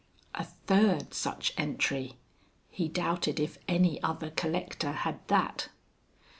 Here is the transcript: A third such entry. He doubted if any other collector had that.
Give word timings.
A 0.33 0.43
third 0.43 1.13
such 1.13 1.53
entry. 1.59 2.17
He 2.71 2.87
doubted 2.87 3.39
if 3.39 3.59
any 3.67 4.01
other 4.01 4.31
collector 4.31 4.93
had 4.93 5.19
that. 5.27 5.69